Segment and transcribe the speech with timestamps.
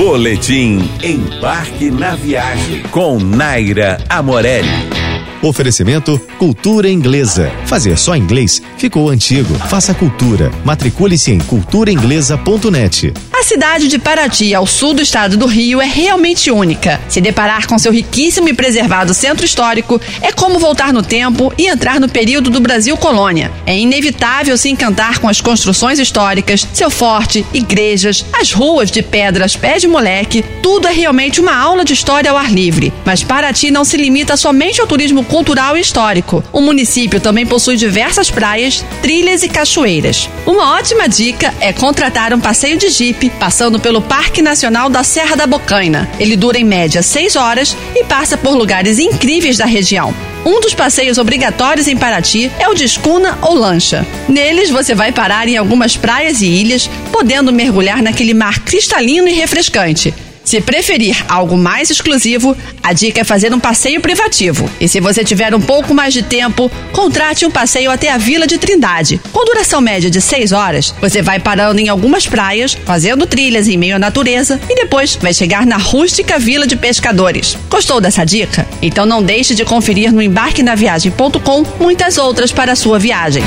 [0.00, 4.66] Boletim Embarque na Viagem com Naira Amorelli.
[5.42, 7.52] Oferecimento Cultura Inglesa.
[7.66, 9.52] Fazer só inglês ficou antigo.
[9.68, 10.50] Faça cultura.
[10.64, 13.12] Matricule-se em culturainglesa.net.
[13.40, 17.00] A cidade de Paraty, ao sul do estado do Rio, é realmente única.
[17.08, 21.66] Se deparar com seu riquíssimo e preservado centro histórico é como voltar no tempo e
[21.66, 23.50] entrar no período do Brasil colônia.
[23.64, 29.56] É inevitável se encantar com as construções históricas, seu forte, igrejas, as ruas de pedras,
[29.56, 30.44] pés de moleque.
[30.62, 32.92] Tudo é realmente uma aula de história ao ar livre.
[33.06, 36.44] Mas Paraty não se limita somente ao turismo cultural e histórico.
[36.52, 40.28] O município também possui diversas praias, trilhas e cachoeiras.
[40.44, 45.36] Uma ótima dica é contratar um passeio de jipe passando pelo Parque Nacional da Serra
[45.36, 46.10] da Bocaina.
[46.18, 50.14] Ele dura em média seis horas e passa por lugares incríveis da região.
[50.44, 54.06] Um dos passeios obrigatórios em Paraty é o de escuna ou lancha.
[54.28, 59.34] Neles você vai parar em algumas praias e ilhas, podendo mergulhar naquele mar cristalino e
[59.34, 60.14] refrescante.
[60.50, 64.68] Se preferir algo mais exclusivo, a dica é fazer um passeio privativo.
[64.80, 68.48] E se você tiver um pouco mais de tempo, contrate um passeio até a Vila
[68.48, 69.20] de Trindade.
[69.32, 73.76] Com duração média de 6 horas, você vai parando em algumas praias, fazendo trilhas em
[73.76, 77.56] meio à natureza e depois vai chegar na rústica Vila de Pescadores.
[77.68, 78.66] Gostou dessa dica?
[78.82, 83.44] Então não deixe de conferir no embarquenaviagem.com muitas outras para a sua viagem.